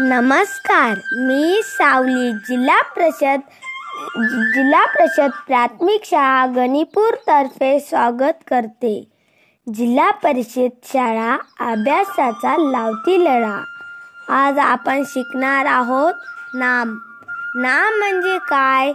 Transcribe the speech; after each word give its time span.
नमस्कार 0.00 0.98
मी 1.16 1.60
सावली 1.64 2.32
जिल्हा 2.32 2.82
परिषद 2.82 3.40
जिल्हा 4.54 4.86
परिषद 4.86 5.30
प्राथमिक 5.46 6.00
शाळा 6.04 6.46
गणिपूर 6.46 7.14
तर्फे 7.14 7.80
स्वागत 7.80 8.32
करते. 8.50 9.08
जिल्हा 9.74 10.10
परिषद 10.10 10.68
शाळा 10.84 11.38
अभ्यासाचा 11.72 12.56
लावती 12.58 13.24
लढा. 13.24 13.64
आज 14.28 14.58
आपण 14.58 15.02
शिकणार 15.06 15.66
आहोत 15.66 16.14
नाम. 16.54 16.88
नाम 17.56 17.98
म्हणजे 17.98 18.38
काय? 18.38 18.92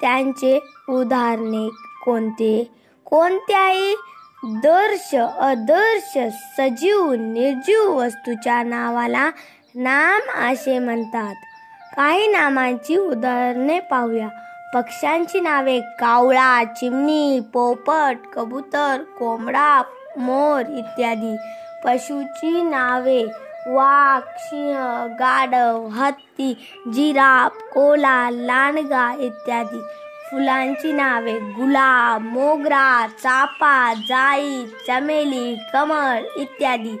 त्यांचे 0.00 0.60
उदाहरणे 0.88 1.68
कोणते? 2.04 2.70
कोणत्याही 3.04 3.96
दर्श 4.44 5.14
अदर्श 5.38 6.18
सजीव 6.58 7.12
निर्जीव 7.12 7.98
वस्तूच्या 7.98 8.62
नावाला 8.62 9.30
नाम 9.78 10.30
असे 10.30 10.78
म्हणतात. 10.78 11.34
काही 11.96 12.26
नामांची 12.26 12.96
उदाहरणे 12.96 13.80
पाहूया. 13.80 14.28
पक्ष्यांची 14.74 15.40
नावे 15.40 15.80
कावळा 15.80 16.64
चिमणी 16.64 17.40
पोपट 17.40 18.16
कबूतर 18.34 19.02
कोंबडा 19.18 19.82
मोर 20.16 20.60
इत्यादी. 20.60 21.36
पशुची 21.84 22.62
नावे 22.62 23.24
वाघ 23.66 24.22
सिंह 24.38 25.06
गाढव 25.06 25.86
हत्ती 25.86 26.54
जिराफ 26.92 27.62
कोला 27.74 28.30
लांडगा 28.30 29.14
इत्यादी. 29.18 29.80
फुलांची 30.30 30.92
नावे 30.92 31.38
गुलाब 31.38 32.22
मोगरा 32.22 33.06
चापा 33.22 33.94
जाई 33.94 34.64
चमेली 34.86 35.56
कमळ 35.72 36.20
इत्यादी. 36.36 36.96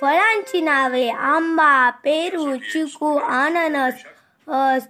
फळांची 0.00 0.60
नावे 0.60 1.08
आंबा 1.08 1.90
पेरू 2.04 2.56
चिकू 2.72 3.16
अननस 3.18 4.86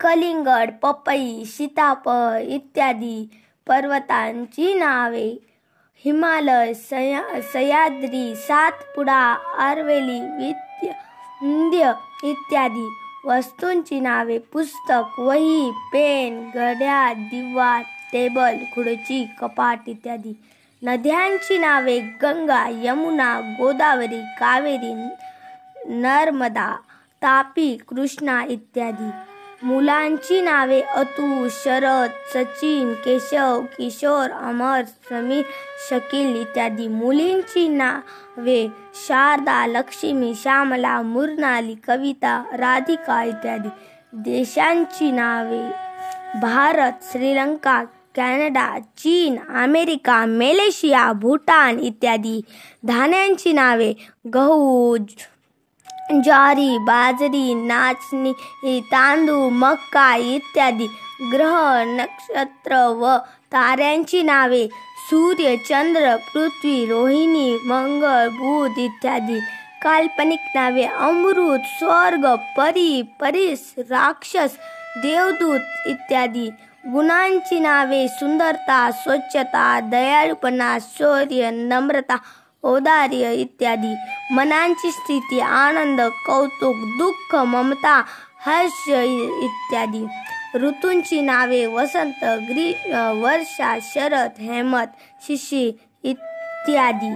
कलिंगड 0.00 0.70
पपई 0.82 1.44
सीताफळ 1.46 2.38
इत्यादी 2.38 3.28
पर्वतांची 3.66 4.74
नावे. 4.74 5.28
हिमालय 6.04 6.72
सया 6.74 7.22
सह्याद्री 7.52 8.34
सातपुडा 8.36 9.22
अरवेली 9.68 10.20
विद्य 10.38 10.90
इंद्य 11.42 11.92
इत्यादी 12.24 12.88
वस्तूंची 13.24 14.00
नावे. 14.00 14.38
पुस्तक 14.52 15.18
वही 15.20 15.70
पेन 15.92 16.40
घड्याळ 16.54 17.14
दिवा 17.30 17.80
टेबल 18.12 18.64
खुर्ची 18.74 19.24
कपाट 19.40 19.88
इत्यादी. 19.88 20.32
नद्यांची 20.82 21.58
नावे 21.58 22.00
गंगा 22.00 22.68
यमुना 22.68 23.40
गोदावरी 23.40 24.20
कावेरी 24.40 24.92
नर्मदा 25.88 26.76
तापी 27.22 27.76
कृष्णा 27.88 28.44
इत्यादी. 28.48 29.10
मुलांची 29.62 30.40
नावे 30.40 30.80
अतु 30.80 31.48
शरद 31.50 32.10
सचिन 32.34 32.94
केशव 32.94 33.60
किशोर 33.60 34.30
अमर 34.30 34.82
समीर 35.10 35.42
शकील 35.90 36.40
इत्यादी. 36.40 36.88
मुलींची 36.88 37.68
नावे 37.68 38.68
शारदा 38.94 39.66
लक्ष्मी 39.66 40.34
श्यामला 40.34 41.02
मुरनाली 41.02 41.74
कविता 41.74 42.44
राधिका 42.52 43.22
इत्यादी. 43.22 43.68
देशांची 44.12 45.10
नावे 45.10 45.70
भारत 46.40 46.92
श्रीलंका 47.12 47.84
कॅनडा 48.18 48.78
चीन 48.98 49.36
अमेरिका 49.62 50.24
मलेशिया 50.26 51.12
भूटान 51.12 51.78
इत्यादी 51.78 52.40
धान्यांची 52.86 53.52
नावे. 53.52 53.92
गहू 54.34 54.96
ज्वारी 56.24 56.78
बाजरी 56.78 57.54
नाचणी 57.54 58.80
तांदूळ 58.92 59.50
मक्का 59.52 60.14
इत्यादी 60.16 60.86
ग्रह 61.32 61.82
नक्षत्र 61.86 62.86
व 62.98 63.16
ताऱ्यांची 63.52 64.22
नावे. 64.22 64.66
सूर्य 65.10 65.56
चंद्र 65.56 66.16
पृथ्वी 66.34 66.86
रोहिणी 66.86 67.56
मंगळ 67.66 68.28
बुध 68.28 68.78
इत्यादी 68.78 69.38
काल्पनिक 69.82 70.40
नावे. 70.54 70.82
अमृत 70.82 71.60
स्वर्ग 71.78 72.26
परी 72.56 73.02
परिस 73.20 73.74
राक्षस 73.78 74.56
देवदूत 75.02 75.60
इत्यादी 75.86 76.48
गुणांची 76.84 77.58
नावे 77.60 78.06
सुंदरता 78.08 78.90
स्वच्छता 78.94 79.78
दयाळूपणा 79.82 80.76
शौर्य 80.82 81.50
नम्रता 81.52 82.16
औदार्य 82.64 83.32
इत्यादी 83.32 83.94
मनांची 84.34 84.90
स्थिती 84.90 85.40
आनंद 85.40 86.00
कौतुक 86.26 86.76
दुःख 86.98 87.34
ममता 87.46 88.00
हर्ष 88.40 88.88
इत्यादी 88.88 90.04
ऋतूंची 90.54 91.20
नावे 91.20 91.64
वसंत 91.66 92.24
ग्री 92.48 92.72
वर्षा 93.16 93.76
शरद 93.84 94.40
हेमत 94.40 94.96
शिशी 95.22 95.66
इत्यादी 96.04 97.14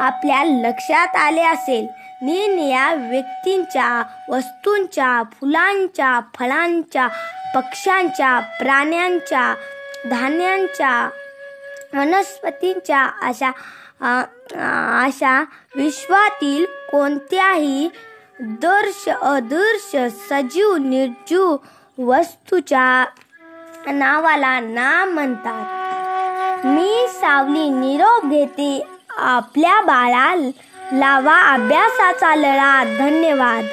आपल्या 0.00 0.42
लक्षात 0.44 1.16
आले 1.16 1.42
असेल 1.42 1.86
निरनिया 2.22 2.92
व्यक्तींच्या 2.94 4.02
वस्तूंच्या 4.28 5.22
फुलांच्या 5.32 6.18
फळांच्या 6.34 7.08
पक्ष्यांच्या 7.56 8.40
प्राण्यांच्या 8.40 9.54
धान्यांच्या 10.10 11.10
वनस्पतींच्या 11.94 13.08
अशा 13.22 13.50
अशा 15.04 15.44
विश्वातील 15.76 16.64
कोणत्याही 16.64 17.90
दर्श 18.40 19.08
अदर्श 19.08 19.96
सजीव 20.30 20.76
निर्जीव 20.76 21.56
वस्तूच्या 21.98 23.04
नावाला 23.86 24.60
नाम 24.60 25.08
म्हणतात. 25.08 26.66
मी 26.66 27.06
सावली 27.08 27.68
निरोप 27.68 28.30
घेते. 28.30 28.86
आपल्या 29.10 29.80
बाळा 29.80 30.34
लावा 30.92 31.52
अभ्यासाचा 31.52 32.34
लढा 32.36 32.84
धन्यवाद. 32.84 33.64